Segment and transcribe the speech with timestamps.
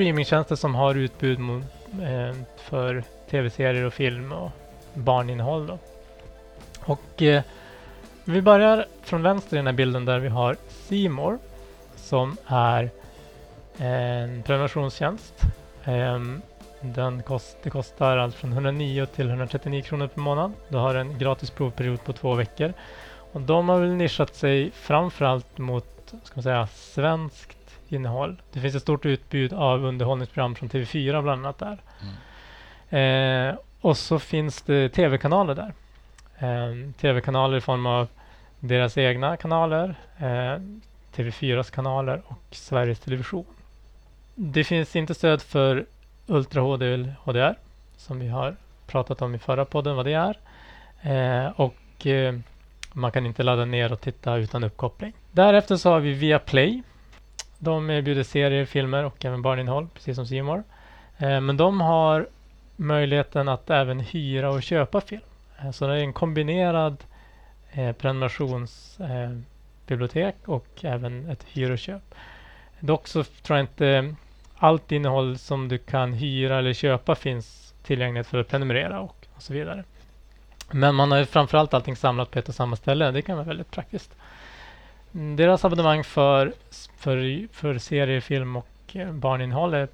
[0.00, 1.64] streamingtjänster som har utbud mot,
[2.02, 4.50] eh, för tv-serier och film och
[4.94, 5.66] barninnehåll.
[5.66, 5.78] Då.
[6.80, 7.42] Och eh,
[8.24, 11.38] vi börjar från vänster i den här bilden där vi har Simor
[11.96, 12.90] som är
[13.78, 15.42] en prenumerationstjänst.
[15.84, 16.42] Ehm,
[16.80, 20.52] den kost, det kostar allt från 109 till 139 kronor per månad.
[20.68, 22.72] Du har en gratis provperiod på två veckor.
[23.32, 27.59] Och de har väl nischat sig framförallt mot ska man säga, svenskt
[27.92, 28.42] innehåll.
[28.52, 31.78] Det finns ett stort utbud av underhållningsprogram från TV4 bland annat där.
[32.90, 33.48] Mm.
[33.50, 35.72] Eh, och så finns det tv-kanaler där.
[36.38, 38.08] Eh, tv-kanaler i form av
[38.60, 40.60] deras egna kanaler, eh,
[41.14, 43.44] TV4s kanaler och Sveriges Television.
[44.34, 45.86] Det finns inte stöd för
[46.26, 47.54] Ultra HD eller HDR
[47.96, 50.36] som vi har pratat om i förra podden vad det är.
[51.02, 52.34] Eh, och eh,
[52.92, 55.12] man kan inte ladda ner och titta utan uppkoppling.
[55.32, 56.82] Därefter så har vi Viaplay.
[57.62, 60.64] De erbjuder serier, filmer och även barninnehåll precis som Simor.
[61.18, 62.28] Eh, men de har
[62.76, 65.22] möjligheten att även hyra och köpa film.
[65.58, 66.96] Eh, så det är en kombinerad
[67.72, 72.14] eh, prenumerationsbibliotek och även ett hyr och köp.
[72.80, 74.14] Dock så tror jag inte
[74.56, 79.42] allt innehåll som du kan hyra eller köpa finns tillgängligt för att prenumerera och, och
[79.42, 79.84] så vidare.
[80.70, 83.10] Men man har ju framförallt allting samlat på ett och samma ställe.
[83.10, 84.14] Det kan vara väldigt praktiskt.
[85.14, 86.52] Mm, deras abonnemang för,
[86.96, 89.88] för, för serie, film och eh, barninnehåll är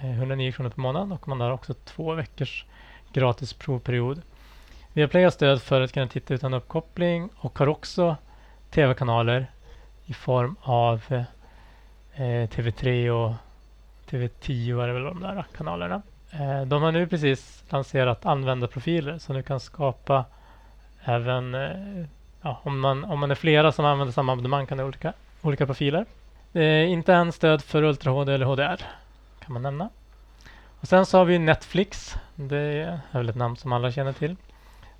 [0.00, 2.64] eh, 109 kronor per månad och man har också två veckors
[3.12, 4.22] gratis provperiod.
[4.92, 8.16] Viaplay har stöd för att kunna titta utan uppkoppling och har också
[8.70, 9.46] tv-kanaler
[10.06, 11.22] i form av eh,
[12.14, 13.34] eh TV3 och
[14.10, 16.02] TV10 är det väl de där kanalerna.
[16.30, 20.24] Eh, de har nu precis lanserat användarprofiler så du kan skapa
[21.04, 22.06] även eh,
[22.46, 25.66] ja, om, man, om man är flera som använder samma abonnemang kan det olika, olika
[25.66, 26.06] profiler.
[26.52, 28.80] Det är inte än stöd för Ultra HD eller HDR
[29.44, 29.88] kan man nämna.
[30.80, 32.14] Och Sen så har vi Netflix.
[32.34, 34.36] Det är väl ett namn som alla känner till.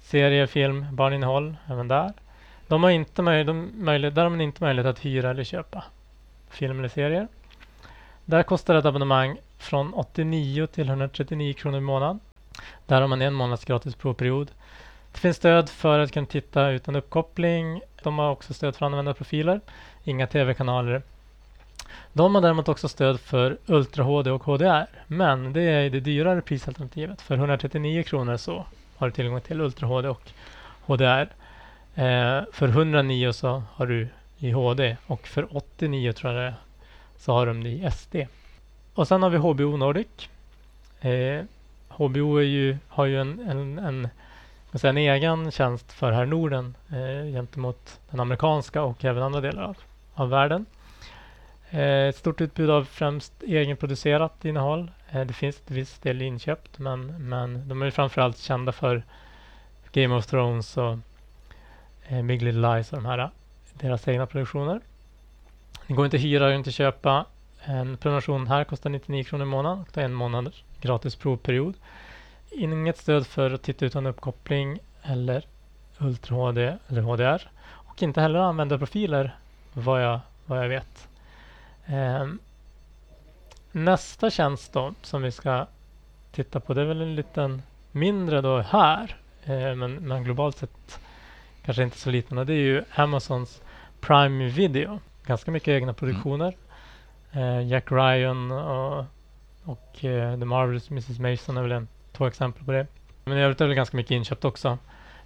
[0.00, 2.12] Serier, film, barninnehåll, även där.
[2.66, 5.84] De har inte möj de möjlighet, där har man inte möjlighet att hyra eller köpa
[6.50, 7.28] film eller serier.
[8.24, 12.20] Där kostar ett abonnemang från 89 till 139 kronor i månaden.
[12.86, 14.50] Där har man en månads gratis provperiod.
[15.12, 17.80] Det finns stöd för att kunna titta utan uppkoppling.
[18.02, 19.60] De har också stöd för användarprofiler.
[20.04, 21.02] Inga tv-kanaler.
[22.12, 24.86] De har däremot också stöd för Ultra HD och HDR.
[25.06, 27.22] Men det är det dyrare prisalternativet.
[27.22, 28.64] För 139 kronor så
[28.96, 30.30] har du tillgång till Ultra HD och
[30.86, 31.28] HDR.
[31.94, 36.54] Eh, för 109 så har du i HD och för 89 tror jag det är
[37.20, 38.16] så har de det i SD.
[38.94, 40.28] Och sen har vi HBO Nordic.
[41.00, 41.44] Eh,
[41.88, 44.08] HBO är ju, har ju en, en, en,
[44.72, 49.76] en egen tjänst för här Norden eh, gentemot den amerikanska och även andra delar av,
[50.14, 50.66] av världen.
[51.70, 54.90] Eh, ett stort utbud av främst egenproducerat innehåll.
[55.10, 59.02] Eh, det finns till viss del inköpt men, men de är framförallt kända för
[59.92, 60.98] Game of Thrones och
[62.08, 63.30] eh, Big Little Lies och de här,
[63.72, 64.80] deras egna produktioner.
[65.86, 67.24] Det går inte att hyra och inte köpa.
[67.64, 71.74] En prenumeration här kostar 99 kronor i månaden och det är en månad gratis provperiod.
[72.50, 75.44] Inget stöd för att titta utan uppkoppling eller
[75.98, 77.50] Ultra HD eller HDR.
[77.62, 79.36] Och inte heller användarprofiler
[79.72, 81.08] vad jag, vad jag vet.
[81.86, 82.26] Eh,
[83.72, 85.66] nästa tjänst då som vi ska
[86.32, 87.62] titta på det är väl en liten
[87.92, 89.16] mindre då här.
[89.44, 91.00] Eh, men, men globalt sett
[91.64, 93.62] kanske inte så liten och det är ju Amazons
[94.00, 96.54] Prime Video ganska mycket egna produktioner.
[97.32, 97.68] Mm.
[97.68, 99.04] Jack Ryan och,
[99.64, 101.88] och uh, The Marvelous Mrs Mason är väl en,
[102.20, 102.86] två exempel på det.
[103.24, 104.78] Men i övrigt är det ganska mycket inköpt också.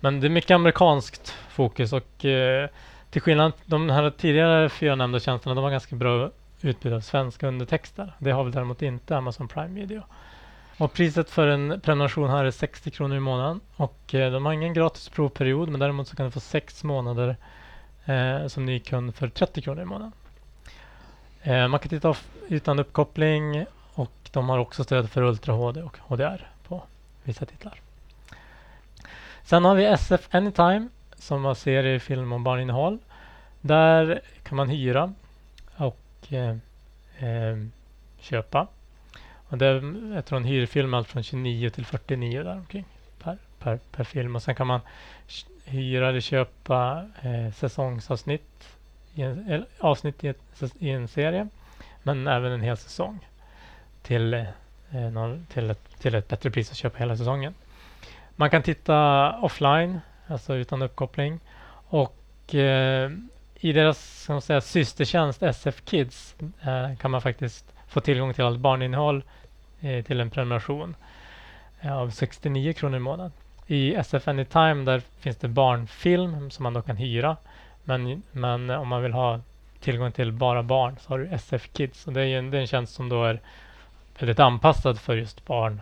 [0.00, 2.68] Men det är mycket amerikanskt fokus och eh,
[3.10, 6.30] till skillnad de här tidigare fyra nämnda tjänsterna, de har ganska bra
[6.60, 8.12] utbud av svenska undertexter.
[8.18, 10.02] Det har väl däremot inte Amazon Prime Video.
[10.78, 14.52] Och priset för en prenumeration här är 60 kronor i månaden och eh, de har
[14.52, 17.36] ingen gratis provperiod men däremot så kan du få sex månader
[18.04, 20.12] eh, som ny kund för 30 kronor i månaden.
[21.42, 22.14] Eh, man kan titta
[22.48, 23.64] utan uppkoppling
[23.94, 26.50] och de har också stöd för Ultra HD och HDR
[27.24, 27.80] vissa titlar.
[29.42, 32.98] Sen har vi SF Anytime som har seriefilm om barninnehåll.
[33.60, 35.14] Där kan man hyra
[35.76, 36.56] och eh,
[37.18, 37.56] eh,
[38.20, 38.66] köpa.
[39.48, 42.84] Och det är, jag tror en hyrfilm allt från 29 till 49 där omkring
[43.22, 44.36] per, per, per film.
[44.36, 44.80] Och sen kan man
[45.64, 48.68] hyra eller köpa eh, säsongsavsnitt
[49.14, 51.48] i en, avsnitt i, ett, i, en serie.
[52.02, 53.28] Men även en hel säsong
[54.02, 54.44] till, eh,
[54.92, 57.54] Eh, någon, till, ett, till ett bättre pris att köpa hela säsongen.
[58.36, 61.40] Man kan titta offline, alltså utan uppkoppling.
[61.88, 63.10] Och eh,
[63.54, 69.22] i deras säga, systertjänst SF Kids eh, kan man faktiskt få tillgång till allt barninnehåll
[69.80, 70.94] eh, till en prenumeration
[71.80, 73.32] eh, av 69 kronor i månaden.
[73.66, 77.36] I SF Anytime där finns det barnfilm som man då kan hyra.
[77.84, 79.40] Men, men om man vill ha
[79.80, 82.06] tillgång till bara barn så har du SF Kids.
[82.06, 83.40] Och det är ju en, det är en tjänst som då är
[84.22, 85.80] väldigt anpassad för just barn,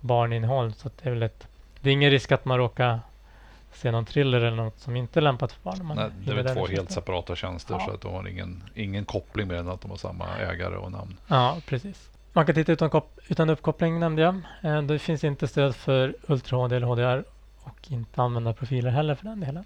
[0.00, 0.72] barninnehåll.
[0.72, 1.48] Så det är väl ett,
[1.80, 3.00] det är ingen risk att man råkar
[3.72, 5.92] se någon thriller eller något som inte är lämpat för barn.
[5.96, 7.86] Nej, det är väl två helt separata tjänster ja.
[7.86, 10.92] så att de har ingen, ingen koppling med än att de har samma ägare och
[10.92, 11.16] namn.
[11.26, 12.10] Ja, precis.
[12.32, 14.40] Man kan titta utan, kop- utan uppkoppling nämnde jag.
[14.62, 17.24] Eh, det finns inte stöd för Ultra HD eller HDR
[17.62, 19.64] och inte användarprofiler heller för den delen.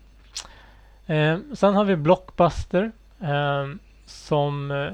[1.06, 3.67] Eh, sen har vi Blockbuster eh,
[4.06, 4.93] som, eh,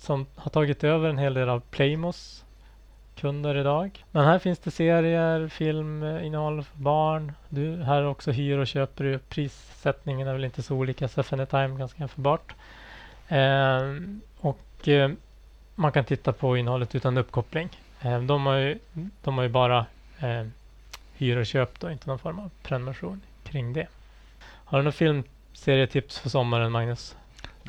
[0.00, 2.44] som har tagit över en hel del av Playmos
[3.16, 4.04] kunder idag.
[4.10, 7.32] Men här finns det serier, filminnehåll eh, för barn.
[7.48, 9.18] Du, här också hyr och köper du.
[9.18, 11.08] Prissättningen är väl inte så olika.
[11.08, 12.54] Sefene Time ganska jämförbart.
[13.28, 13.80] Eh,
[14.40, 15.10] och eh,
[15.74, 17.68] man kan titta på innehållet utan uppkoppling.
[18.00, 18.78] Eh, de, har ju,
[19.22, 19.86] de har ju bara
[20.18, 20.46] eh,
[21.16, 23.86] hyr och köp då, inte någon form av prenumeration kring det.
[24.42, 27.16] Har du några filmserietips för sommaren, Magnus?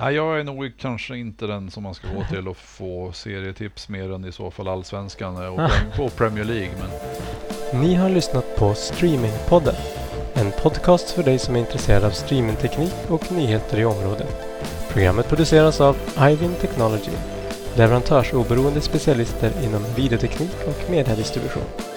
[0.02, 3.90] Nej, jag är nog kanske inte den som man ska gå till och få serietips
[3.90, 5.70] mer än i så fall Allsvenskan och,
[6.06, 6.72] och Premier League.
[6.80, 7.82] Men...
[7.82, 9.76] Ni har lyssnat på Streamingpodden.
[10.34, 14.48] En podcast för dig som är intresserad av streamingteknik och nyheter i området.
[14.90, 15.98] Programmet produceras av
[16.32, 17.12] Ivin Technology,
[17.76, 21.91] leverantörsoberoende specialister inom videoteknik och mediedistribution.